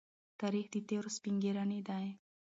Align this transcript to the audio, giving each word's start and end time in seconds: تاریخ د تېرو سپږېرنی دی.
تاریخ 0.39 0.65
د 0.71 0.75
تېرو 0.89 1.09
سپږېرنی 1.15 1.79
دی. 1.87 2.05